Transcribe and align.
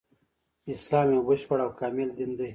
اسلام 0.73 1.07
يو 1.15 1.21
بشپړ 1.27 1.59
او 1.65 1.71
کامل 1.79 2.09
دين 2.17 2.31
دی 2.37 2.49